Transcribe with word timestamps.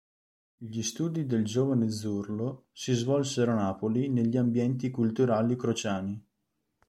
Gli 0.57 0.81
studi 0.81 1.27
del 1.27 1.43
giovane 1.45 1.91
Zurlo 1.91 2.65
si 2.71 2.91
svolsero 2.93 3.51
a 3.51 3.53
Napoli 3.53 4.09
negli 4.09 4.35
ambienti 4.35 4.89
culturali 4.89 5.55
crociani. 5.55 6.25